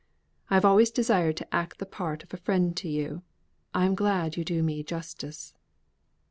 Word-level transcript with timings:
I 0.49 0.55
have 0.55 0.65
always 0.65 0.89
desired 0.89 1.37
to 1.37 1.53
act 1.55 1.77
the 1.77 1.85
part 1.85 2.23
of 2.23 2.33
a 2.33 2.37
friend 2.37 2.75
to 2.75 2.89
you. 2.89 3.21
I 3.71 3.85
am 3.85 3.93
glad 3.93 4.35
you 4.35 4.43
do 4.43 4.63
me 4.63 4.81
justice." 4.81 5.53